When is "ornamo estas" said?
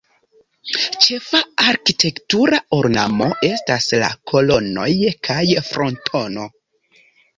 2.77-3.91